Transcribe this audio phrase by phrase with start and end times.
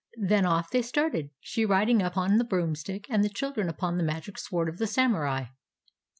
[0.17, 4.39] Then off they started, she riding upon the broomstick, and the children upon the magic
[4.39, 5.43] sword of the Samurai.